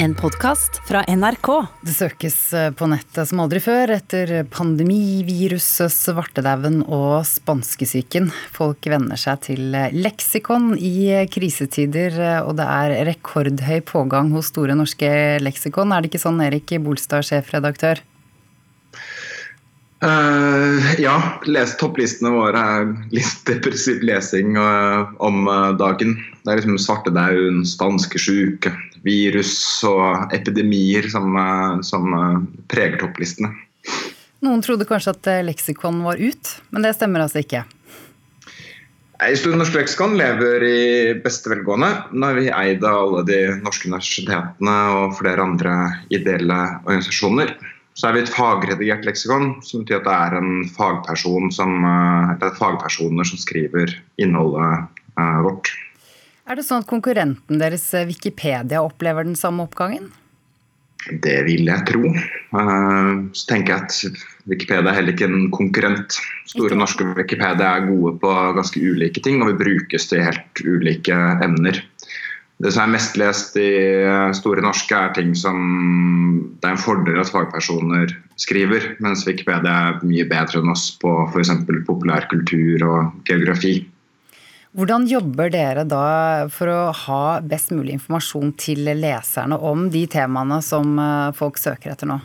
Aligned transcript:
En 0.00 0.12
podkast 0.14 0.76
fra 0.86 1.00
NRK. 1.10 1.48
Det 1.82 1.90
søkes 1.90 2.34
eh, 2.54 2.68
på 2.70 2.86
nettet 2.86 3.26
som 3.26 3.40
aldri 3.42 3.58
før 3.58 3.90
etter 3.96 4.30
pandemi, 4.46 5.24
virus, 5.26 5.66
svartedauden 5.90 6.84
og 6.84 7.24
spanskesyken. 7.26 8.28
Folk 8.54 8.86
venner 8.86 9.18
seg 9.18 9.40
til 9.48 9.74
eh, 9.74 9.90
leksikon 9.90 10.76
i 10.78 10.92
eh, 11.16 11.24
krisetider, 11.26 12.14
og 12.44 12.54
det 12.60 12.68
er 12.76 12.94
rekordhøy 13.10 13.82
pågang 13.90 14.30
hos 14.36 14.52
Store 14.52 14.78
norske 14.78 15.10
leksikon. 15.42 15.90
Er 15.90 16.06
det 16.06 16.12
ikke 16.12 16.22
sånn, 16.28 16.38
Erik 16.46 16.76
Bolstad, 16.84 17.26
sjefredaktør? 17.26 18.04
Uh, 19.98 21.00
ja, 21.02 21.16
les, 21.50 21.72
topplistene 21.80 22.30
våre 22.30 22.60
er 22.60 22.90
litt 23.10 23.40
depressiv 23.48 24.04
lesing 24.06 24.54
uh, 24.54 25.08
om 25.18 25.48
uh, 25.50 25.72
dagen. 25.78 26.14
Det 26.44 26.52
er 26.52 26.60
liksom 26.60 26.78
svartedauden, 26.78 27.64
spanskesjuke, 27.66 28.70
virus 29.02 29.56
og 29.86 30.34
epidemier 30.36 31.08
som, 31.10 31.34
som 31.86 32.14
preger 32.70 33.00
topplistene. 33.02 33.50
Noen 34.46 34.62
trodde 34.62 34.86
kanskje 34.86 35.16
at 35.16 35.30
leksikon 35.48 35.98
var 36.06 36.20
ut, 36.22 36.54
men 36.70 36.86
det 36.86 36.94
stemmer 36.94 37.24
altså 37.24 37.42
ikke? 37.42 37.64
Norske 39.18 39.80
leksikon 39.80 40.14
lever 40.18 40.62
i 40.62 40.82
beste 41.24 41.50
velgående. 41.50 41.88
Nå 42.14 42.28
er 42.28 42.38
vi 42.38 42.52
eid 42.54 42.84
av 42.86 43.00
alle 43.00 43.24
de 43.26 43.40
norske 43.64 43.90
universitetene 43.90 44.76
og 44.94 45.16
flere 45.18 45.42
andre 45.42 45.74
ideelle 46.14 46.58
organisasjoner. 46.84 47.56
Så 47.98 48.06
er 48.06 48.14
vi 48.14 48.20
et 48.22 48.30
fagredigert 48.30 49.06
leksikon, 49.08 49.56
som 49.66 49.82
betyr 49.82 49.98
at 49.98 50.06
det 50.06 50.14
er 50.14 50.38
en 50.38 50.52
fagperson 50.70 51.50
som, 51.54 51.80
eh, 51.82 52.36
det 52.38 52.46
er 52.46 52.60
fagpersoner 52.60 53.26
som 53.26 53.40
skriver 53.42 53.90
innholdet 54.22 54.86
uh, 55.18 55.40
vårt. 55.42 55.72
Er 56.46 56.56
det 56.56 56.64
sånn 56.68 56.84
at 56.84 56.90
konkurrenten 56.90 57.58
deres 57.58 57.88
eh, 57.98 58.06
Wikipedia 58.06 58.84
opplever 58.86 59.26
den 59.26 59.34
samme 59.36 59.66
oppgangen? 59.66 60.12
Det 61.08 61.40
vil 61.46 61.66
jeg 61.66 61.86
tro. 61.88 62.10
Så 63.32 63.44
tenker 63.48 63.74
jeg 63.74 63.84
at 63.86 64.22
Wikipedia 64.50 64.90
er 64.90 64.96
heller 64.96 65.14
ikke 65.14 65.28
en 65.28 65.46
konkurrent. 65.54 66.18
Store 66.50 66.76
norske 66.76 67.06
Wikipedia 67.16 67.70
er 67.78 67.86
gode 67.86 68.16
på 68.20 68.32
ganske 68.56 68.82
ulike 68.82 69.22
ting, 69.24 69.38
og 69.40 69.52
vi 69.52 69.60
brukes 69.62 70.08
til 70.10 70.24
helt 70.26 70.62
ulike 70.66 71.16
emner. 71.46 71.78
Det 72.58 72.72
som 72.74 72.88
er 72.88 72.94
mest 72.96 73.18
lest 73.20 73.54
i 73.60 73.68
eh, 74.02 74.30
Store 74.34 74.62
norske, 74.64 74.94
er 74.94 75.12
ting 75.14 75.30
som 75.38 75.58
det 76.58 76.66
er 76.66 76.74
en 76.74 76.80
fordel 76.80 77.20
at 77.22 77.30
fagpersoner 77.30 78.10
skriver, 78.40 78.96
mens 79.04 79.22
Wikipedia 79.28 79.74
er 79.92 80.00
mye 80.02 80.24
bedre 80.26 80.58
enn 80.58 80.72
oss 80.72 80.88
på 80.98 81.12
f.eks. 81.28 81.52
populærkultur 81.86 82.82
og 82.88 83.28
geografi. 83.28 83.76
Hvordan 84.78 85.06
jobber 85.08 85.52
dere 85.54 85.84
da 85.88 86.48
for 86.52 86.70
å 86.70 86.80
ha 87.06 87.22
best 87.40 87.70
mulig 87.72 87.94
informasjon 87.96 88.50
til 88.60 88.90
leserne 88.90 89.56
om 89.56 89.86
de 89.94 90.02
temaene 90.10 90.58
som 90.64 90.98
eh, 90.98 91.30
folk 91.38 91.60
søker 91.62 91.94
etter 91.94 92.10
nå? 92.10 92.18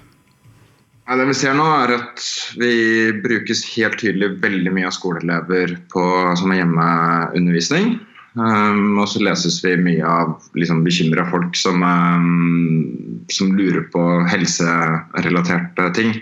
Ja, 1.04 1.17
det 1.20 1.28
vi 1.28 1.36
ser 1.36 1.54
nå 1.59 1.67
er 1.67 1.94
at 1.98 2.26
vi 2.58 2.73
brukes 3.22 3.61
helt 3.76 4.00
tydelig 4.00 4.38
veldig 4.42 4.72
mye 4.73 4.88
av 4.88 4.95
skoleelever 4.95 5.76
på, 5.92 6.04
som 6.39 6.54
er 6.54 6.61
hjemmeundervisning. 6.61 7.98
Um, 8.34 8.98
og 8.98 9.06
så 9.12 9.22
leses 9.22 9.59
vi 9.62 9.76
mye 9.78 10.06
av 10.09 10.31
liksom, 10.58 10.81
bekymra 10.86 11.26
folk 11.30 11.53
som, 11.58 11.84
um, 11.86 13.26
som, 13.30 13.52
lurer 13.53 13.86
på 13.94 14.02
helserelaterte 14.31 15.89
ting. 15.94 16.16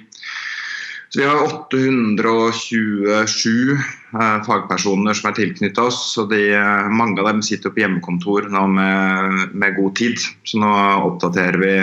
Så 1.12 1.22
Vi 1.22 1.28
har 1.28 1.40
827 1.44 3.08
uh, 3.08 3.80
eh, 4.16 4.38
fagpersoner 4.48 5.16
som 5.16 5.30
er 5.32 5.40
tilknyttet 5.40 5.80
oss. 5.84 6.04
og 6.20 6.30
de, 6.32 6.52
Mange 6.92 7.20
av 7.20 7.28
dem 7.32 7.42
sitter 7.44 7.72
på 7.72 7.84
hjemmekontor 7.84 8.48
nå 8.52 8.68
med, 8.76 9.50
med, 9.56 9.76
god 9.80 9.96
tid. 10.00 10.20
Så 10.48 10.60
nå 10.60 10.72
oppdaterer 11.08 11.60
vi 11.64 11.74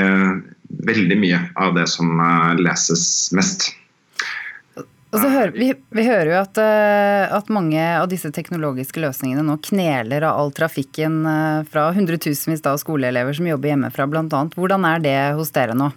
veldig 0.88 1.20
mye 1.20 1.42
av 1.60 1.76
det 1.76 1.88
som 1.92 2.20
uh, 2.20 2.56
leses 2.60 3.32
mest. 3.36 3.70
Hører, 5.08 5.54
vi, 5.56 5.70
vi, 5.72 6.02
hører 6.04 6.28
jo 6.28 6.40
at, 6.42 6.58
eh, 6.60 7.30
at, 7.32 7.48
mange 7.48 7.80
av 7.80 8.10
disse 8.10 8.28
teknologiske 8.34 9.00
løsningene 9.00 9.40
nå 9.46 9.56
kneler 9.64 10.26
av 10.28 10.36
all 10.36 10.52
trafikken 10.52 11.22
eh, 11.24 11.62
fra 11.70 11.86
hundretusenvis 11.96 12.60
av 12.68 12.76
skoleelever 12.82 13.32
som 13.32 13.48
jobber 13.48 13.72
hjemmefra 13.72 14.04
bl.a. 14.10 14.42
Hvordan 14.52 14.84
er 14.84 15.00
det 15.00 15.16
hos 15.38 15.54
dere 15.54 15.76
nå? 15.78 15.88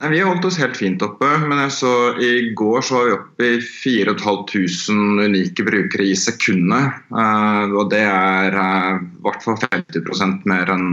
Vi 0.00 0.20
har 0.22 0.30
holdt 0.30 0.46
oss 0.48 0.60
helt 0.62 0.78
fint 0.78 1.02
oppe, 1.04 1.26
men 1.42 1.66
så 1.74 1.90
i 2.22 2.54
går 2.56 2.86
så 2.86 2.94
var 2.94 3.08
vi 3.08 3.16
oppe 3.18 3.48
i 3.48 3.58
4500 3.60 5.26
unike 5.26 5.66
brukere 5.66 6.06
i 6.06 6.14
sekundet. 6.16 7.02
Eh, 7.10 7.74
og 7.74 7.90
det 7.90 8.04
er 8.06 8.54
i 8.54 8.94
hvert 9.26 9.42
fall 9.42 9.58
50 9.66 10.38
mer 10.46 10.70
enn 10.70 10.86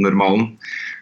normalen. 0.00 0.48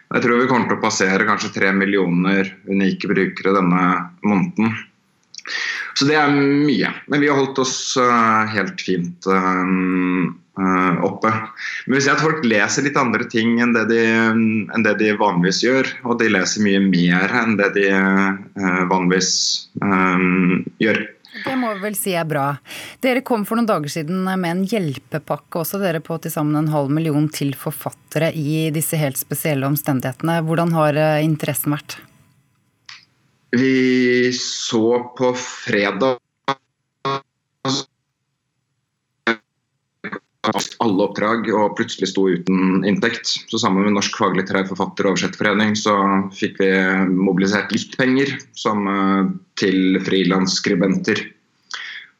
Jeg 0.09 0.25
tror 0.25 0.41
vi 0.41 0.51
kommer 0.51 0.67
til 0.67 0.79
å 0.79 0.83
passere 0.83 1.25
kanskje 1.25 1.55
3 1.55 1.71
millioner 1.77 2.51
unike 2.67 3.07
brukere 3.07 3.55
denne 3.55 3.83
måneden. 4.25 4.75
Så 5.99 6.05
det 6.07 6.15
er 6.15 6.31
mye. 6.31 6.93
Men 7.11 7.19
vi 7.19 7.27
har 7.27 7.35
holdt 7.35 7.59
oss 7.59 7.75
uh, 7.99 8.47
helt 8.47 8.79
fint 8.79 9.27
uh, 9.27 10.95
oppe. 11.03 11.31
Men 11.87 11.97
vi 11.97 12.03
ser 12.05 12.15
at 12.15 12.23
folk 12.23 12.45
leser 12.47 12.85
litt 12.87 12.99
andre 12.99 13.27
ting 13.27 13.57
enn 13.59 13.75
det, 13.75 13.83
de, 13.91 13.99
enn 14.71 14.85
det 14.85 14.95
de 15.01 15.11
vanligvis 15.19 15.59
gjør. 15.65 15.91
Og 16.07 16.21
de 16.21 16.31
leser 16.31 16.63
mye 16.63 16.79
mer 16.87 17.35
enn 17.41 17.59
det 17.59 17.73
de 17.75 17.91
vanligvis 18.87 19.31
gjør. 20.79 21.03
Det 21.43 21.55
må 21.59 21.75
vi 21.75 21.83
vel 21.83 21.99
si 21.99 22.15
er 22.15 22.27
bra. 22.27 22.47
Dere 23.03 23.21
kom 23.27 23.43
for 23.47 23.59
noen 23.59 23.67
dager 23.67 23.91
siden 23.91 24.23
med 24.23 24.49
en 24.49 24.65
hjelpepakke 24.67 25.61
også, 25.61 25.83
dere 25.83 25.99
på 26.03 26.15
til 26.23 26.31
sammen 26.31 26.63
en 26.63 26.71
halv 26.73 26.91
million 26.95 27.27
til 27.31 27.51
forfattere 27.59 28.31
i 28.31 28.69
disse 28.75 28.99
helt 28.99 29.19
spesielle 29.19 29.67
omstendighetene. 29.67 30.39
Hvordan 30.47 30.75
har 30.79 31.03
interessen 31.23 31.75
vært? 31.75 31.99
Vi 33.51 34.33
så 34.33 35.13
på 35.17 35.33
fredag 35.33 36.17
alle 40.79 41.05
oppdrag 41.05 41.49
og 41.53 41.75
plutselig 41.77 42.09
sto 42.11 42.25
uten 42.31 42.85
inntekt. 42.87 43.27
Så 43.51 43.59
sammen 43.61 43.85
med 43.85 43.97
Norsk 43.97 44.15
faglitterær 44.17 44.69
forfatter- 44.69 45.07
og 45.07 45.15
oversetterforening 45.15 45.75
så 45.77 45.95
fikk 46.35 46.61
vi 46.61 46.69
mobilisert 47.11 47.73
litt 47.75 47.97
penger 47.99 48.37
som, 48.57 48.87
eh, 48.87 49.29
til 49.55 49.99
frilansskribenter. 50.05 51.19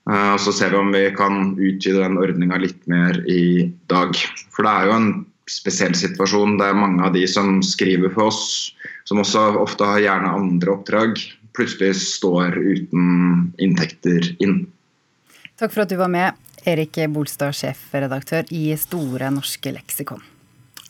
Eh, 0.09 0.35
så 0.38 0.53
ser 0.53 0.72
vi 0.72 0.78
om 0.78 0.91
vi 0.91 1.11
kan 1.16 1.56
utvide 1.56 2.03
den 2.03 2.17
ordninga 2.17 2.59
litt 2.59 2.88
mer 2.88 3.23
i 3.28 3.72
dag. 3.88 4.16
For 4.51 4.63
det 4.63 4.72
er 4.72 4.85
jo 4.85 4.94
en 4.94 5.25
spesiell 5.47 5.94
situasjon. 5.94 6.57
Det 6.57 6.66
er 6.69 6.73
mange 6.73 7.06
av 7.06 7.13
de 7.13 7.25
som 7.28 7.61
skriver 7.61 8.13
for 8.13 8.28
oss, 8.28 8.73
som 9.09 9.24
også 9.24 9.42
ofte 9.58 9.88
har 9.90 10.03
gjerne 10.03 10.34
andre 10.38 10.75
oppdrag, 10.75 11.18
plutselig 11.58 11.96
står 11.97 12.59
uten 12.62 13.47
inntekter 13.58 14.28
inn. 14.38 14.68
Takk 15.58 15.74
for 15.74 15.84
at 15.84 15.90
du 15.90 15.97
var 15.97 16.12
med, 16.14 16.38
Erik 16.70 17.00
Bolstad, 17.09 17.58
sjefredaktør 17.58 18.46
i 18.53 18.68
Store 18.78 19.31
norske 19.34 19.74
leksikon. 19.74 20.22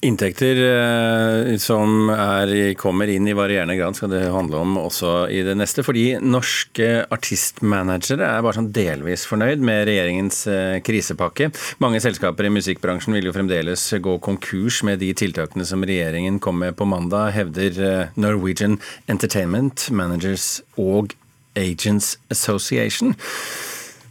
Inntekter 0.02 0.56
eh, 0.64 1.58
som 1.60 2.08
er, 2.14 2.74
kommer 2.80 3.10
inn 3.12 3.26
i 3.28 3.34
varierende 3.36 3.76
grad, 3.76 3.98
skal 3.98 4.14
det 4.14 4.22
handle 4.32 4.62
om 4.64 4.78
også 4.80 5.26
i 5.28 5.42
det 5.44 5.58
neste. 5.60 5.84
Fordi 5.84 6.06
norske 6.24 6.88
artistmanagere 7.12 8.24
er 8.24 8.46
bare 8.46 8.56
sånn 8.62 8.70
delvis 8.76 9.26
fornøyd 9.28 9.60
med 9.60 9.84
regjeringens 9.90 10.46
eh, 10.48 10.78
krisepakke. 10.88 11.50
Mange 11.84 12.00
selskaper 12.04 12.48
i 12.48 12.54
musikkbransjen 12.56 13.18
vil 13.18 13.28
jo 13.28 13.36
fremdeles 13.36 13.84
gå 14.00 14.16
konkurs 14.24 14.80
med 14.88 15.04
de 15.04 15.12
tiltakene 15.20 15.68
som 15.68 15.84
regjeringen 15.84 16.40
kom 16.40 16.62
med 16.64 16.80
på 16.80 16.88
mandag, 16.88 17.34
hevder 17.36 17.82
eh, 17.84 18.16
Norwegian 18.16 18.80
Entertainment 19.12 19.90
Managers 19.92 20.62
og 20.80 21.12
Agents 21.60 22.16
Association. 22.32 23.18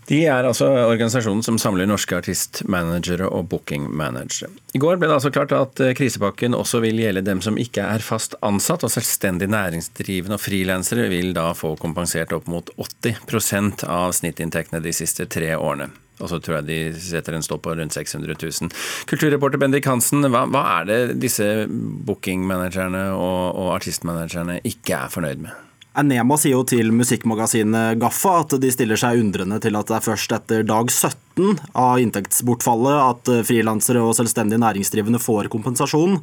De 0.08 0.22
er 0.24 0.46
altså 0.48 0.66
organisasjonen 0.88 1.42
som 1.44 1.58
samler 1.60 1.88
norske 1.88 2.16
artistmanagere 2.16 3.28
og 3.28 3.50
bookingmanagere. 3.52 4.48
I 4.72 4.80
går 4.80 4.96
ble 4.96 5.10
det 5.10 5.18
altså 5.18 5.32
klart 5.34 5.52
at 5.52 5.82
eh, 5.84 5.92
krisepakken 5.96 6.56
også 6.56 6.80
vil 6.84 7.02
gjelde 7.02 7.26
dem 7.26 7.42
som 7.44 7.60
ikke 7.60 7.84
er 7.84 8.04
fast 8.04 8.38
ansatt, 8.44 8.86
og 8.86 8.92
selvstendig 8.94 9.50
næringsdrivende 9.52 10.38
og 10.38 10.44
frilansere 10.46 11.10
vil 11.12 11.34
da 11.36 11.50
få 11.56 11.74
kompensert 11.80 12.32
opp 12.32 12.48
mot 12.48 12.72
80% 12.80 13.84
av 13.84 14.16
snittinntektene 14.16 14.80
de 14.84 14.96
siste 14.96 15.28
tre 15.28 15.52
årene. 15.58 15.90
Og 16.18 16.32
så 16.32 16.40
tror 16.42 16.58
jeg 16.58 16.68
de 16.70 16.80
setter 16.98 17.36
en 17.36 17.44
stopp 17.44 17.66
på 17.68 17.76
rundt 17.78 17.94
600 17.94 18.34
000. 18.40 18.72
Kulturreporter 19.12 19.60
Bendik 19.60 19.86
Hansen, 19.86 20.24
hva, 20.32 20.46
hva 20.50 20.64
er 20.80 20.88
det 20.88 21.00
disse 21.22 21.68
bookingmanagerne 21.68 23.10
og, 23.12 23.40
og 23.60 23.72
artistmanagerne 23.76 24.62
ikke 24.66 25.04
er 25.04 25.12
fornøyd 25.12 25.46
med? 25.46 25.67
Enema 25.98 26.36
sier 26.38 26.54
jo 26.54 26.64
til 26.68 26.92
musikkmagasinet 26.94 27.98
Gaffa 27.98 28.36
at 28.44 28.52
de 28.62 28.68
stiller 28.70 28.98
seg 29.00 29.18
undrende 29.18 29.56
til 29.62 29.74
at 29.74 29.88
det 29.88 29.96
er 29.96 30.04
først 30.04 30.34
etter 30.36 30.66
dag 30.66 30.92
17 30.92 31.58
av 31.74 31.98
inntektsbortfallet 31.98 32.98
at 33.02 33.30
frilansere 33.48 34.04
og 34.06 34.14
selvstendig 34.14 34.60
næringsdrivende 34.62 35.18
får 35.18 35.50
kompensasjon. 35.50 36.20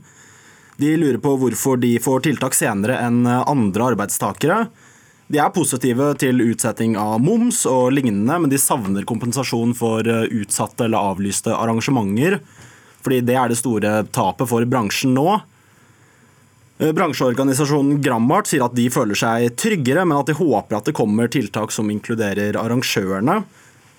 De 0.80 0.94
lurer 1.00 1.20
på 1.24 1.34
hvorfor 1.42 1.80
de 1.82 1.92
får 2.04 2.24
tiltak 2.28 2.56
senere 2.56 3.02
enn 3.04 3.26
andre 3.28 3.90
arbeidstakere. 3.92 4.62
De 5.28 5.42
er 5.42 5.52
positive 5.52 6.12
til 6.22 6.40
utsetting 6.46 6.96
av 7.02 7.18
moms 7.24 7.66
og 7.68 7.96
lignende, 7.98 8.38
men 8.40 8.52
de 8.52 8.62
savner 8.62 9.08
kompensasjon 9.08 9.74
for 9.76 10.08
utsatte 10.08 10.88
eller 10.88 11.12
avlyste 11.12 11.52
arrangementer. 11.56 12.40
Fordi 13.04 13.20
det 13.26 13.36
er 13.36 13.52
det 13.52 13.60
store 13.60 13.98
tapet 14.16 14.50
for 14.50 14.64
bransjen 14.70 15.16
nå. 15.18 15.42
Eh, 16.78 16.92
bransjeorganisasjonen 16.92 18.02
Grammart 18.04 18.50
sier 18.52 18.66
at 18.66 18.74
de 18.76 18.90
føler 18.92 19.16
seg 19.16 19.54
tryggere, 19.56 20.04
men 20.04 20.18
at 20.20 20.28
de 20.28 20.36
håper 20.36 20.76
at 20.76 20.90
det 20.90 20.96
kommer 20.98 21.32
tiltak 21.32 21.72
som 21.72 21.88
inkluderer 21.92 22.58
arrangørene. 22.60 23.44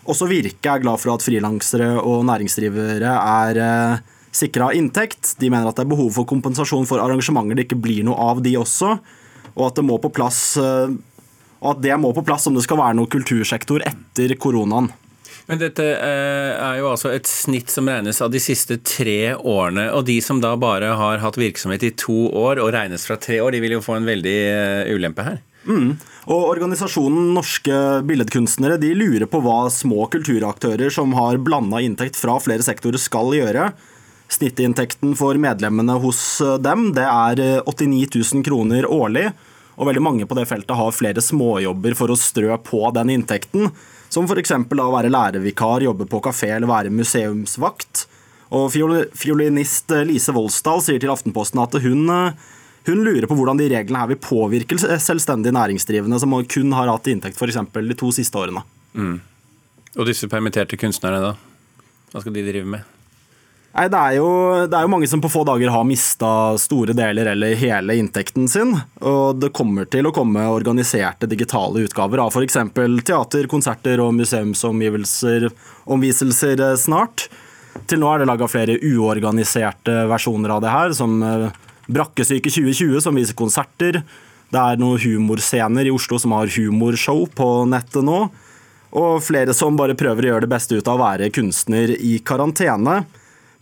Også 0.07 0.29
Virke 0.29 0.75
er 0.75 0.83
glad 0.85 1.01
for 1.01 1.15
at 1.15 1.25
frilansere 1.25 1.95
og 1.97 2.27
næringsdrivere 2.29 3.15
er 3.17 3.63
eh, 3.65 4.05
sikra 4.37 4.71
inntekt. 4.77 5.33
De 5.41 5.49
mener 5.51 5.71
at 5.71 5.81
det 5.81 5.87
er 5.87 5.95
behov 5.95 6.13
for 6.19 6.29
kompensasjon 6.29 6.85
for 6.89 7.01
arrangementer 7.01 7.57
det 7.57 7.67
ikke 7.67 7.81
blir 7.81 8.05
noe 8.07 8.29
av 8.29 8.45
de 8.45 8.53
også, 8.61 8.93
og 9.57 9.65
at 9.71 9.81
det 9.81 9.87
må 9.89 9.97
på 10.03 10.13
plass, 10.13 10.43
eh, 10.61 10.93
og 11.65 11.73
at 11.73 11.83
det 11.83 11.97
må 11.97 12.13
på 12.13 12.27
plass 12.29 12.45
om 12.51 12.61
det 12.61 12.67
skal 12.67 12.83
være 12.83 13.01
noe 13.01 13.09
kultursektor 13.09 13.89
etter 13.89 14.37
koronaen. 14.37 14.93
Men 15.47 15.61
dette 15.63 15.85
eh, 15.95 16.53
er 16.59 16.81
jo 16.81 16.89
altså 16.91 17.13
et 17.15 17.29
snitt 17.31 17.71
som 17.71 17.87
regnes 17.87 18.19
av 18.23 18.33
de 18.35 18.41
siste 18.43 18.81
tre 18.83 19.37
årene. 19.37 19.89
Og 19.95 20.07
de 20.09 20.19
som 20.25 20.41
da 20.43 20.57
bare 20.59 20.91
har 20.99 21.23
hatt 21.23 21.39
virksomhet 21.39 21.87
i 21.87 21.93
to 21.95 22.27
år 22.35 22.59
og 22.63 22.73
regnes 22.75 23.07
fra 23.07 23.19
tre 23.23 23.39
år, 23.45 23.55
de 23.55 23.63
vil 23.63 23.77
jo 23.77 23.85
få 23.85 24.01
en 24.01 24.09
veldig 24.09 24.39
eh, 24.51 24.91
ulempe 24.91 25.27
her. 25.27 25.39
Mm. 25.67 25.95
Og 26.31 26.43
Organisasjonen 26.51 27.33
Norske 27.35 27.79
Billedkunstnere 28.07 28.79
de 28.83 28.93
lurer 28.99 29.27
på 29.31 29.41
hva 29.43 29.67
små 29.71 30.09
kulturaktører 30.11 30.91
som 30.95 31.15
har 31.19 31.39
blanda 31.43 31.83
inntekt 31.83 32.19
fra 32.19 32.41
flere 32.43 32.67
sektorer, 32.67 32.99
skal 33.03 33.31
gjøre. 33.39 33.71
Snittinntekten 34.27 35.15
for 35.15 35.39
medlemmene 35.39 36.01
hos 36.03 36.41
eh, 36.43 36.59
dem 36.59 36.91
det 36.97 37.07
er 37.07 37.63
89 37.63 38.17
000 38.19 38.47
kroner 38.47 38.91
årlig. 38.91 39.31
Og 39.77 39.87
veldig 39.93 40.03
mange 40.03 40.27
på 40.27 40.35
det 40.35 40.49
feltet 40.51 40.75
har 40.75 40.95
flere 40.97 41.23
småjobber 41.23 41.95
for 41.95 42.11
å 42.11 42.19
strø 42.19 42.57
på 42.67 42.89
den 42.97 43.15
inntekten. 43.15 43.71
Som 44.17 44.25
f.eks. 44.25 44.55
å 44.57 44.93
være 44.95 45.13
lærervikar, 45.13 45.85
jobbe 45.85 46.07
på 46.09 46.23
kafé 46.25 46.55
eller 46.55 46.71
være 46.71 46.93
museumsvakt. 46.95 48.07
Og 48.57 48.71
Fiolinist 48.73 49.93
Lise 50.09 50.33
Voldsdal 50.33 50.81
sier 50.87 51.03
til 51.03 51.13
Aftenposten 51.13 51.61
at 51.61 51.77
hun, 51.85 52.09
hun 52.89 53.05
lurer 53.05 53.29
på 53.29 53.37
hvordan 53.37 53.61
de 53.61 53.69
reglene 53.75 54.01
her 54.01 54.15
vil 54.15 54.23
påvirke 54.23 54.79
selvstendig 54.81 55.53
næringsdrivende 55.53 56.21
som 56.23 56.33
kun 56.49 56.73
har 56.79 56.89
hatt 56.95 57.13
inntekt 57.13 57.37
f.eks. 57.37 57.61
de 57.77 57.99
to 57.99 58.09
siste 58.15 58.41
årene. 58.41 58.65
Mm. 58.97 59.19
Og 59.99 60.09
disse 60.09 60.33
permitterte 60.33 60.81
kunstnerne, 60.81 61.21
da? 61.21 61.83
Hva 62.15 62.25
skal 62.25 62.33
de 62.39 62.47
drive 62.47 62.73
med? 62.73 62.96
Nei, 63.77 63.91
det 63.93 63.99
er, 64.01 64.13
jo, 64.17 64.29
det 64.65 64.73
er, 64.73 64.87
jo, 64.87 64.89
mange 64.89 65.09
som 65.11 65.21
på 65.21 65.29
få 65.29 65.43
dager 65.45 65.69
har 65.69 65.83
mista 65.85 66.29
store 66.57 66.95
deler 66.97 67.29
eller 67.35 67.59
hele 67.61 67.99
inntekten 68.01 68.47
sin. 68.49 68.71
Og 69.05 69.37
det 69.37 69.51
kommer 69.57 69.85
til 69.93 70.09
å 70.09 70.13
komme 70.17 70.47
organiserte 70.49 71.29
digitale 71.29 71.83
utgaver 71.85 72.23
av 72.23 72.33
f.eks. 72.33 72.57
teater, 73.05 73.49
konserter 73.53 74.01
og 74.01 74.15
museumsomgivelser 74.17 75.51
omviselser 75.93 76.63
eh, 76.71 76.79
snart. 76.81 77.27
Til 77.85 78.01
nå 78.01 78.09
er 78.09 78.23
det 78.23 78.31
laga 78.31 78.49
flere 78.49 78.79
uorganiserte 78.81 80.07
versjoner 80.09 80.57
av 80.57 80.65
det 80.65 80.73
her, 80.73 80.97
som 80.97 81.21
eh, 81.21 81.61
Brakkesyke 81.93 82.49
2020, 82.49 82.97
som 83.05 83.21
viser 83.21 83.37
konserter. 83.37 84.01
Det 84.49 84.63
er 84.63 84.81
noen 84.81 85.05
humorscener 85.05 85.85
i 85.85 85.93
Oslo 85.93 86.17
som 86.23 86.33
har 86.39 86.49
humorshow 86.57 87.27
på 87.29 87.51
nettet 87.69 88.09
nå. 88.09 88.25
Og 88.97 89.21
flere 89.21 89.53
som 89.53 89.77
bare 89.77 89.99
prøver 90.01 90.25
å 90.25 90.33
gjøre 90.33 90.49
det 90.49 90.53
beste 90.57 90.81
ut 90.81 90.89
av 90.89 90.97
å 90.97 91.05
være 91.05 91.29
kunstner 91.37 91.93
i 91.93 92.17
karantene. 92.25 93.03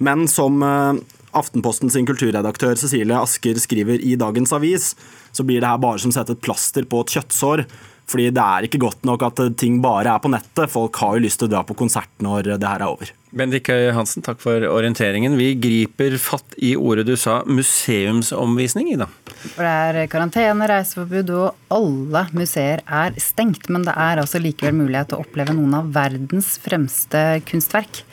Men 0.04 0.28
som 0.30 0.62
eh, 0.62 1.02
Aftenposten 1.34 1.90
sin 1.90 2.06
kulturredaktør 2.06 2.78
Cecilie 2.78 3.16
Asker 3.18 3.58
skriver 3.58 3.98
i 3.98 4.14
dagens 4.20 4.52
avis, 4.54 4.92
så 5.34 5.42
blir 5.42 5.58
det 5.58 5.66
her 5.66 5.80
bare 5.82 5.98
som 5.98 6.12
å 6.12 6.14
sette 6.14 6.36
et 6.36 6.44
plaster 6.44 6.86
på 6.86 7.00
et 7.02 7.16
kjøttsår. 7.16 7.64
Fordi 8.04 8.26
det 8.36 8.42
er 8.42 8.66
ikke 8.66 8.82
godt 8.82 9.06
nok 9.08 9.22
at 9.24 9.40
ting 9.58 9.78
bare 9.82 10.12
er 10.12 10.20
på 10.20 10.28
nettet. 10.28 10.70
Folk 10.70 10.98
har 11.00 11.16
jo 11.16 11.24
lyst 11.24 11.40
til 11.40 11.48
å 11.48 11.54
dra 11.54 11.62
på 11.66 11.76
konsert 11.78 12.10
når 12.22 12.52
det 12.60 12.68
her 12.68 12.84
er 12.84 12.92
over. 12.92 13.10
Bendik 13.34 13.70
Hansen, 13.96 14.22
takk 14.22 14.42
for 14.44 14.66
orienteringen. 14.68 15.38
Vi 15.40 15.54
griper 15.58 16.18
fatt 16.22 16.54
i 16.60 16.74
ordet 16.76 17.06
du 17.08 17.14
sa, 17.18 17.40
museumsomvisning, 17.48 18.92
Ida. 18.92 19.08
For 19.56 19.64
det 19.64 20.04
er 20.04 20.12
karantene, 20.12 20.68
reiseforbud, 20.70 21.32
og 21.32 21.74
alle 21.74 22.26
museer 22.36 22.84
er 22.84 23.16
stengt. 23.18 23.72
Men 23.72 23.88
det 23.88 23.96
er 23.96 24.22
altså 24.22 24.42
likevel 24.42 24.76
mulighet 24.84 25.10
til 25.10 25.18
å 25.18 25.24
oppleve 25.24 25.56
noen 25.56 25.80
av 25.80 25.90
verdens 25.96 26.54
fremste 26.62 27.26
kunstverk 27.48 28.04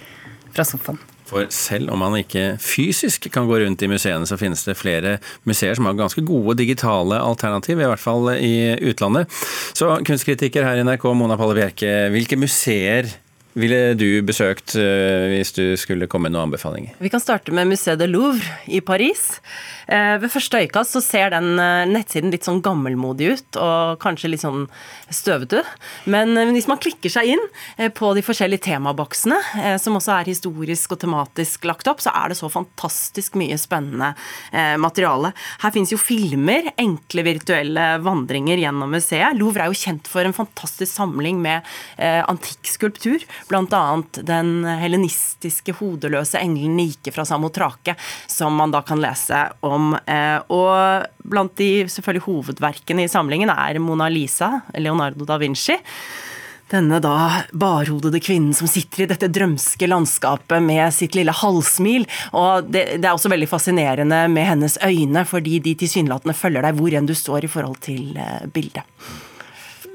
fra 0.55 0.65
sofaen. 0.67 1.03
For 1.31 1.47
selv 1.55 1.91
om 1.93 2.01
man 2.03 2.17
ikke 2.19 2.57
fysisk 2.59 3.29
kan 3.31 3.47
gå 3.47 3.61
rundt 3.63 3.83
i 3.85 3.89
museene, 3.91 4.27
så 4.27 4.37
finnes 4.39 4.65
det 4.67 4.77
flere 4.79 5.17
museer 5.47 5.77
som 5.77 5.87
har 5.87 5.95
ganske 5.99 6.23
gode 6.27 6.57
digitale 6.59 7.21
alternativ, 7.23 7.79
i 7.79 7.87
hvert 7.87 8.03
fall 8.03 8.33
i 8.35 8.53
utlandet. 8.91 9.31
Så 9.77 9.93
kunstkritiker 10.07 10.67
her 10.67 10.81
i 10.81 10.85
NRK, 10.87 11.07
Mona 11.15 11.39
Palle 11.39 11.55
Bjerke, 11.55 11.93
hvilke 12.11 12.39
museer 12.39 13.07
ville 13.59 13.79
du 13.99 14.07
besøkt 14.23 14.75
eh, 14.79 15.27
hvis 15.33 15.51
du 15.57 15.63
skulle 15.79 16.07
komme 16.11 16.29
med 16.29 16.35
noen 16.35 16.49
anbefalinger? 16.49 16.95
Vi 17.03 17.11
kan 17.11 17.21
starte 17.23 17.51
med 17.55 17.67
Musée 17.67 17.97
de 17.99 18.07
Louvre 18.07 18.47
i 18.71 18.79
Paris. 18.85 19.41
Eh, 19.91 20.15
ved 20.21 20.31
første 20.31 20.61
øyekast 20.61 20.95
så 20.95 21.01
ser 21.03 21.33
den 21.33 21.59
eh, 21.59 21.83
nettsiden 21.89 22.31
litt 22.31 22.47
sånn 22.47 22.61
gammelmodig 22.63 23.31
ut, 23.33 23.59
og 23.59 23.99
kanskje 24.03 24.31
litt 24.31 24.43
sånn 24.45 24.67
støvete. 25.11 25.65
Men 26.11 26.37
hvis 26.55 26.69
man 26.71 26.79
klikker 26.81 27.11
seg 27.11 27.33
inn 27.33 27.43
på 27.97 28.13
de 28.15 28.23
forskjellige 28.23 28.69
temaboksene, 28.69 29.37
som 29.81 29.97
også 29.97 30.13
er 30.15 30.29
historisk 30.31 30.95
og 30.95 31.01
tematisk 31.01 31.65
lagt 31.67 31.89
opp, 31.91 31.99
så 32.03 32.13
er 32.15 32.31
det 32.31 32.37
så 32.39 32.47
fantastisk 32.51 33.35
mye 33.39 33.57
spennende 33.59 34.13
materiale. 34.79 35.33
Her 35.63 35.73
fins 35.75 35.91
jo 35.91 35.99
filmer, 35.99 36.71
enkle 36.79 37.25
virtuelle 37.27 37.87
vandringer 38.05 38.61
gjennom 38.61 38.95
museet. 38.95 39.35
Louvre 39.37 39.65
er 39.65 39.73
jo 39.73 39.81
kjent 39.81 40.07
for 40.11 40.27
en 40.27 40.35
fantastisk 40.35 40.93
samling 40.93 41.41
med 41.43 41.67
antikk 41.99 42.71
skulptur 42.71 43.25
Bl.a. 43.49 43.83
den 44.27 44.65
helenistiske 44.81 45.75
hodeløse 45.79 46.41
engelen 46.41 46.77
Nike 46.79 47.13
fra 47.15 47.25
Samotrake, 47.27 47.95
som 48.27 48.55
man 48.57 48.73
da 48.73 48.83
kan 48.85 49.01
lese 49.01 49.45
om. 49.65 49.93
Eh, 50.05 50.39
og 50.53 51.07
blant 51.23 51.55
de 51.59 51.87
selvfølgelig 51.91 52.27
hovedverkene 52.27 53.05
i 53.05 53.11
samlingen 53.11 53.53
er 53.53 53.81
Mona 53.83 54.09
Lisa, 54.11 54.57
Leonardo 54.77 55.27
da 55.27 55.39
Vinci 55.41 55.79
denne 56.71 57.01
da 57.03 57.43
barhodede 57.51 58.21
kvinnen 58.23 58.53
som 58.55 58.69
sitter 58.69 59.03
i 59.03 59.07
dette 59.11 59.27
drømske 59.33 59.89
landskapet 59.89 60.63
med 60.63 60.85
sitt 60.95 61.17
lille 61.17 61.33
halvsmil. 61.35 62.07
Og 62.37 62.69
det, 62.71 62.85
det, 63.01 63.07
er 63.07 63.15
også 63.15 63.31
veldig 63.31 63.49
fascinerende 63.51 64.23
med 64.31 64.47
hennes 64.53 64.77
øyne, 64.85 65.25
fordi 65.27 65.59
de 65.63 65.75
tilsynelatende 65.83 66.37
følger 66.37 66.67
deg 66.67 66.79
hvor 66.79 66.95
enn 66.95 67.09
du 67.09 67.15
står 67.17 67.47
i 67.47 67.51
forhold 67.51 67.81
til 67.83 68.15
eh, 68.15 68.47
bildet. 68.53 68.87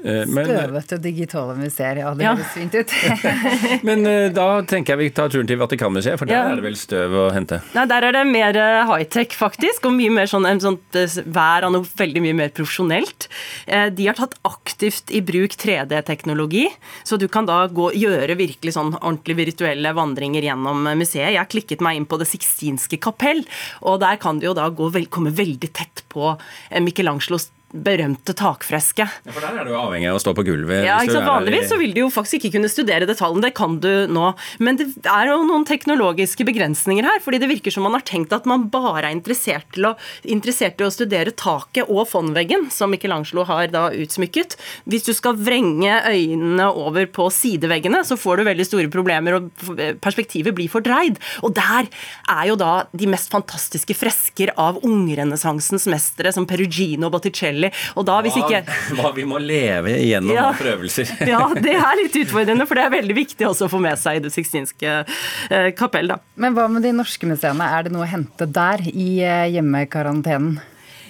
Eh, 0.05 0.23
og 0.29 0.45
Støvete 0.45 0.97
digitale 1.01 1.55
museer, 1.57 2.01
ja. 2.03 2.11
Det 2.13 2.25
ja. 2.25 2.33
høres 2.37 2.51
fint 2.53 2.75
ut. 2.77 2.93
men 3.87 4.05
eh, 4.05 4.27
da 4.33 4.61
tenker 4.69 4.93
jeg 4.93 5.01
vi 5.01 5.09
tar 5.17 5.31
turen 5.33 5.49
til 5.49 5.57
Vatikanmuseet, 5.61 6.19
for 6.21 6.29
der 6.29 6.37
ja. 6.37 6.43
er 6.51 6.59
det 6.59 6.65
vel 6.67 6.77
støv 6.77 7.15
å 7.17 7.25
hente? 7.33 7.59
Nei, 7.73 7.87
der 7.89 8.05
er 8.05 8.17
det 8.19 8.23
mer 8.29 8.59
eh, 8.61 8.83
high-tech, 8.91 9.33
faktisk, 9.37 9.89
og 9.89 9.95
mye 9.97 10.13
mer 10.13 10.29
sånn, 10.29 10.45
en 10.49 10.61
sånt 10.63 10.99
vær 11.25 11.65
av 11.65 11.73
noe 11.73 11.87
veldig 11.97 12.23
mye 12.27 12.37
mer 12.37 12.53
profesjonelt. 12.53 13.27
De 13.67 14.05
har 14.07 14.17
tatt 14.17 14.35
aktivt 14.47 15.11
i 15.15 15.21
bruk 15.25 15.57
3D-teknologi, 15.59 16.67
så 17.07 17.17
du 17.19 17.27
kan 17.31 17.47
da 17.49 17.63
gå, 17.71 17.89
gjøre 17.97 18.37
virkelig 18.39 18.75
sånn 18.77 18.93
ordentlig 18.99 19.37
virtuelle 19.41 19.93
vandringer 19.97 20.45
gjennom 20.45 20.87
museet. 20.99 21.33
Jeg 21.33 21.41
har 21.41 21.49
klikket 21.49 21.83
meg 21.83 21.99
inn 21.99 22.07
på 22.09 22.19
Det 22.21 22.29
sixtinske 22.29 22.99
kapell, 23.01 23.43
og 23.81 24.01
der 24.03 24.19
kan 24.21 24.39
du 24.39 24.47
jo 24.49 24.55
da 24.57 24.69
gå, 24.69 24.91
komme 25.13 25.33
veldig 25.35 25.73
tett 25.75 26.05
på 26.13 26.35
Michelangelos 26.83 27.49
berømte 27.83 28.35
takfreske. 28.37 29.07
Ja, 29.07 29.33
for 29.33 29.43
Der 29.43 29.61
er 29.61 29.67
du 29.67 29.75
avhengig 29.77 30.09
av 30.11 30.19
å 30.19 30.21
stå 30.23 30.33
på 30.37 30.45
gulvet. 30.47 30.85
Ja, 30.85 30.99
ikke 31.03 31.17
sant? 31.17 31.29
Vanligvis 31.29 31.69
så 31.71 31.79
vil 31.79 31.93
du 31.95 32.01
jo 32.03 32.11
faktisk 32.13 32.39
ikke 32.39 32.57
kunne 32.57 32.71
studere 32.71 33.07
detaljen, 33.09 33.43
det 33.43 33.53
kan 33.57 33.77
du 33.83 34.07
nå. 34.11 34.31
Men 34.63 34.79
det 34.79 34.89
er 35.03 35.31
jo 35.31 35.41
noen 35.47 35.65
teknologiske 35.67 36.45
begrensninger 36.47 37.07
her. 37.07 37.21
fordi 37.23 37.41
det 37.41 37.49
virker 37.51 37.73
som 37.73 37.83
man 37.87 37.97
har 37.97 38.05
tenkt 38.07 38.33
at 38.35 38.47
man 38.49 38.67
bare 38.71 39.07
er 39.07 39.15
interessert, 39.15 39.77
å, 39.77 39.95
interessert 40.23 40.79
i 40.81 40.87
å 40.87 40.93
studere 40.93 41.33
taket 41.35 41.89
og 41.89 42.07
fondveggen, 42.09 42.69
som 42.73 42.91
Michelangelo 42.93 43.45
har 43.47 43.67
da 43.73 43.87
utsmykket. 43.91 44.57
Hvis 44.85 45.07
du 45.07 45.13
skal 45.17 45.37
vrenge 45.37 45.99
øynene 46.07 46.69
over 46.71 47.07
på 47.11 47.29
sideveggene, 47.33 48.03
så 48.07 48.17
får 48.19 48.39
du 48.39 48.47
veldig 48.47 48.67
store 48.67 48.91
problemer, 48.93 49.39
og 49.39 49.81
perspektivet 50.03 50.55
blir 50.55 50.71
fordreid. 50.71 51.19
Og 51.45 51.55
der 51.57 51.89
er 52.31 52.43
jo 52.49 52.57
da 52.59 52.87
de 52.91 53.09
mest 53.09 53.31
fantastiske 53.33 53.95
fresker 53.97 54.53
av 54.59 54.79
ungrenessansens 54.87 55.87
mestere, 55.91 56.33
som 56.35 56.47
Perugino 56.49 57.11
Botticelli 57.13 57.66
forskjellig. 57.71 57.95
Og 57.97 58.07
da 58.07 58.19
hvis 58.25 58.37
ikke 58.37 58.61
Hva 58.97 59.11
vi 59.15 59.25
må 59.27 59.39
leve 59.41 59.95
gjennom 60.01 60.35
ja, 60.35 60.49
av 60.51 60.61
prøvelser. 60.61 61.11
ja, 61.33 61.41
det 61.53 61.75
er 61.75 61.99
litt 62.01 62.15
utfordrende, 62.23 62.67
for 62.67 62.79
det 62.79 62.87
er 62.87 62.95
veldig 62.97 63.17
viktig 63.17 63.47
også 63.47 63.67
å 63.67 63.71
få 63.71 63.81
med 63.83 63.99
seg 63.99 64.19
i 64.19 64.23
Det 64.25 64.33
sixtinske 64.33 64.95
eh, 65.03 65.69
kapell. 65.77 66.13
Da. 66.13 66.19
Men 66.35 66.57
hva 66.57 66.67
med 66.71 66.85
de 66.85 66.93
norske 66.95 67.29
museene, 67.29 67.67
er 67.77 67.87
det 67.87 67.93
noe 67.95 68.07
å 68.07 68.11
hente 68.11 68.47
der 68.47 68.83
i 68.91 69.09
eh, 69.23 69.47
hjemmekarantenen? 69.57 70.57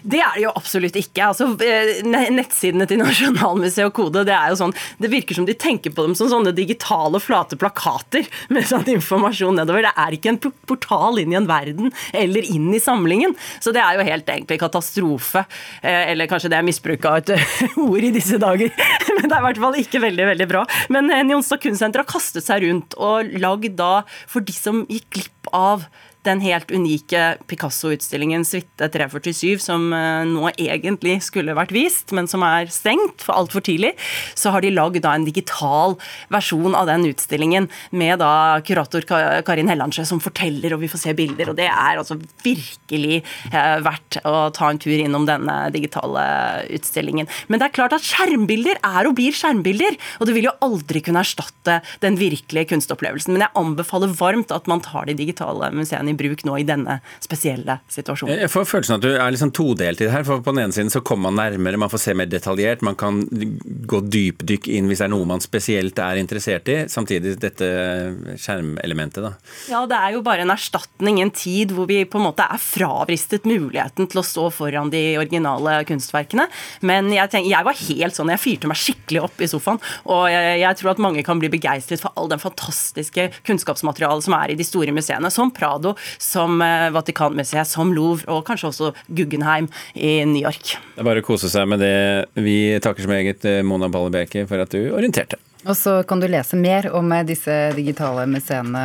Det 0.03 0.19
er 0.21 0.35
det 0.35 0.43
jo 0.45 0.53
absolutt 0.57 0.97
ikke. 0.99 1.29
Altså, 1.29 1.49
eh, 1.63 2.01
nettsidene 2.05 2.87
til 2.89 2.99
Nasjonalmuseet 3.03 3.89
og 3.89 3.95
Kode 3.97 4.25
det 4.27 4.35
er 4.35 4.51
jo 4.51 4.59
sånn, 4.61 4.75
det 5.01 5.11
virker 5.11 5.37
som 5.37 5.47
de 5.47 5.55
tenker 5.57 5.93
på 5.95 6.05
dem 6.05 6.15
som 6.17 6.29
sånne 6.31 6.53
digitale, 6.57 7.21
flate 7.23 7.59
plakater 7.59 8.27
med 8.53 8.67
sånn 8.69 8.87
informasjon 8.97 9.57
nedover. 9.59 9.87
Det 9.87 9.93
er 10.05 10.17
ikke 10.17 10.33
en 10.33 10.41
portal 10.69 11.21
inn 11.21 11.33
i 11.33 11.39
en 11.39 11.49
verden 11.49 11.93
eller 12.13 12.47
inn 12.47 12.69
i 12.75 12.81
samlingen. 12.83 13.35
Så 13.63 13.73
det 13.75 13.83
er 13.83 13.97
jo 13.97 14.07
helt 14.07 14.31
egentlig 14.33 14.59
katastrofe. 14.61 15.45
Eh, 15.81 16.11
eller 16.13 16.29
kanskje 16.29 16.51
det 16.53 16.59
er 16.59 16.67
misbruk 16.67 17.07
av 17.09 17.21
et 17.21 17.33
ord 17.87 18.03
i 18.03 18.13
disse 18.15 18.39
dager. 18.41 18.73
Men 19.17 19.27
det 19.27 19.31
er 19.31 19.39
i 19.41 19.47
hvert 19.49 19.63
fall 19.63 19.79
ikke 19.81 20.03
veldig 20.03 20.31
veldig 20.33 20.49
bra. 20.49 20.65
Men 20.93 21.11
Njonstad 21.27 21.61
Kunstsenter 21.63 22.03
har 22.03 22.09
kastet 22.09 22.45
seg 22.45 22.65
rundt 22.65 22.97
og 23.01 23.33
lagd 23.41 23.77
da, 23.79 24.03
for 24.29 24.45
de 24.45 24.55
som 24.55 24.83
gikk 24.91 25.09
glipp 25.17 25.51
av 25.55 25.87
den 26.27 26.41
helt 26.43 26.71
unike 26.71 27.37
Picasso-utstillingen 27.49 28.45
Suite 28.47 28.89
347, 28.93 29.57
som 29.63 29.89
eh, 29.95 30.23
nå 30.27 30.51
egentlig 30.53 31.17
skulle 31.25 31.55
vært 31.57 31.73
vist, 31.75 32.13
men 32.15 32.29
som 32.29 32.43
er 32.45 32.69
stengt 32.73 33.23
for 33.25 33.37
altfor 33.39 33.63
tidlig, 33.65 33.93
så 34.37 34.53
har 34.53 34.63
de 34.63 34.73
lagd 34.73 35.05
en 35.07 35.27
digital 35.27 35.95
versjon 36.33 36.75
av 36.77 36.89
den 36.89 37.07
utstillingen 37.09 37.69
med 37.95 38.19
da 38.21 38.59
kurator 38.65 39.05
Karin 39.07 39.71
Hellandsjø 39.71 40.05
som 40.07 40.21
forteller, 40.23 40.75
og 40.75 40.83
vi 40.83 40.91
får 40.91 41.03
se 41.05 41.15
bilder. 41.17 41.51
og 41.51 41.59
Det 41.59 41.69
er 41.69 41.99
altså 41.99 42.19
virkelig 42.43 43.21
eh, 43.51 43.77
verdt 43.85 44.19
å 44.27 44.49
ta 44.55 44.71
en 44.71 44.81
tur 44.81 44.95
innom 44.97 45.27
denne 45.29 45.57
digitale 45.73 46.25
utstillingen. 46.77 47.29
Men 47.47 47.61
det 47.61 47.69
er 47.69 47.77
klart 47.77 47.95
at 47.95 48.05
skjermbilder 48.05 48.81
er 48.83 49.09
og 49.09 49.17
blir 49.17 49.35
skjermbilder, 49.35 49.97
og 50.19 50.29
det 50.29 50.35
vil 50.37 50.49
jo 50.49 50.55
aldri 50.65 51.03
kunne 51.05 51.23
erstatte 51.23 51.79
den 52.03 52.19
virkelige 52.19 52.71
kunstopplevelsen. 52.73 53.35
Men 53.35 53.47
jeg 53.47 53.55
anbefaler 53.59 54.13
varmt 54.17 54.53
at 54.55 54.67
man 54.69 54.83
tar 54.83 55.07
de 55.07 55.17
digitale 55.17 55.71
museene 55.75 56.13
i 56.13 56.16
bruk 56.19 56.43
nå 56.47 56.57
i 56.61 56.65
denne 56.67 56.99
spesielle 57.23 57.79
situasjonen. 57.91 58.41
Jeg 58.43 58.51
får 58.51 58.67
følelsen 58.69 58.97
at 58.97 59.05
du 59.05 59.09
er 59.13 59.33
liksom 59.33 59.53
todelt 59.55 60.01
i 60.01 60.07
det 60.07 60.13
her. 60.13 60.25
for 60.27 60.43
På 60.45 60.53
den 60.55 60.65
ene 60.65 60.75
siden 60.75 60.91
så 60.93 61.01
kommer 61.05 61.29
man 61.29 61.39
nærmere, 61.41 61.79
man 61.79 61.91
får 61.91 62.03
se 62.03 62.15
mer 62.17 62.29
detaljert, 62.29 62.85
man 62.85 62.97
kan 62.99 63.23
gå 63.27 64.01
dypdykk 64.05 64.69
inn 64.77 64.89
hvis 64.89 65.01
det 65.03 65.07
er 65.07 65.13
noe 65.13 65.27
man 65.29 65.43
spesielt 65.43 65.99
er 66.03 66.21
interessert 66.21 66.69
i. 66.71 66.77
Samtidig 66.91 67.37
dette 67.41 67.67
skjermelementet, 68.41 69.23
da. 69.25 69.33
Ja, 69.71 69.83
det 69.89 69.99
er 69.99 70.15
jo 70.17 70.23
bare 70.25 70.45
en 70.45 70.53
erstatning 70.53 71.19
i 71.21 71.25
en 71.25 71.33
tid 71.33 71.73
hvor 71.75 71.89
vi 71.89 72.03
på 72.07 72.19
en 72.21 72.27
måte 72.29 72.45
er 72.47 72.61
fravristet 72.61 73.47
muligheten 73.49 74.09
til 74.09 74.21
å 74.21 74.25
stå 74.25 74.47
foran 74.53 74.91
de 74.93 75.03
originale 75.19 75.79
kunstverkene. 75.87 76.47
Men 76.87 77.11
jeg, 77.13 77.31
tenker, 77.33 77.51
jeg 77.51 77.67
var 77.67 77.81
helt 77.81 78.17
sånn, 78.17 78.33
jeg 78.33 78.43
fyrte 78.43 78.71
meg 78.71 78.81
skikkelig 78.81 79.23
opp 79.27 79.43
i 79.43 79.49
sofaen. 79.51 79.81
Og 80.09 80.25
jeg, 80.31 80.61
jeg 80.63 80.79
tror 80.79 80.93
at 80.93 81.03
mange 81.03 81.25
kan 81.27 81.41
bli 81.41 81.51
begeistret 81.53 82.03
for 82.03 82.15
all 82.17 82.29
den 82.31 82.41
fantastiske 82.41 83.29
kunnskapsmaterialet 83.47 84.27
som 84.27 84.37
er 84.37 84.53
i 84.53 84.59
de 84.59 84.67
store 84.67 84.93
museene, 84.95 85.31
som 85.33 85.51
Prado, 85.53 85.95
som 86.21 86.61
eh, 86.61 86.89
Vatikanmuseet, 86.95 87.69
som 87.69 87.93
Louvre 87.95 88.29
og 88.33 88.45
kanskje 88.47 88.71
også 88.71 88.91
Guggenheim 89.07 89.69
i 89.93 90.19
New 90.25 90.41
York. 90.41 90.77
Det 90.95 91.03
er 91.03 91.09
bare 91.09 91.23
å 91.23 91.27
kose 91.27 91.51
seg 91.51 91.67
med 91.69 91.83
det. 91.83 91.93
Vi 92.39 92.77
takker 92.83 93.07
som 93.07 93.15
eget 93.17 93.45
eh, 93.47 93.63
Mona 93.65 93.91
Ballebeke 93.91 94.47
for 94.49 94.63
at 94.63 94.73
du 94.73 94.89
orienterte. 94.93 95.39
Og 95.67 95.75
så 95.75 95.99
kan 96.07 96.21
du 96.21 96.27
lese 96.29 96.55
mer 96.59 96.87
om 96.95 97.11
disse 97.27 97.55
digitale 97.75 98.27
museene 98.29 98.83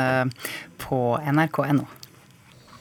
på 0.83 1.03
nrk.no. 1.31 1.85